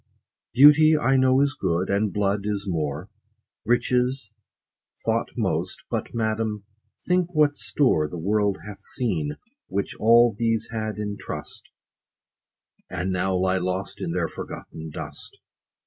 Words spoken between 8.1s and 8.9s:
world hath